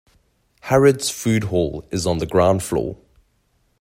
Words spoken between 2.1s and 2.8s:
the ground